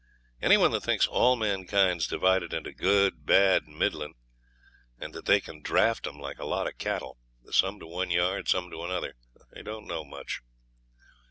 Any 0.41 0.57
one 0.57 0.71
that 0.71 0.81
thinks 0.81 1.05
all 1.05 1.35
mankind's 1.35 2.07
divided 2.07 2.53
into 2.53 2.73
good, 2.73 3.23
bad, 3.23 3.65
and 3.65 3.77
middlin', 3.77 4.15
and 4.97 5.13
that 5.13 5.25
they 5.25 5.39
can 5.39 5.61
draft 5.61 6.07
'em 6.07 6.17
like 6.19 6.39
a 6.39 6.45
lot 6.47 6.65
of 6.65 6.79
cattle 6.79 7.19
some 7.51 7.79
to 7.79 7.85
one 7.85 8.09
yard, 8.09 8.47
some 8.49 8.71
to 8.71 8.83
another 8.83 9.13
don't 9.63 9.85
know 9.85 10.03
much. 10.03 10.41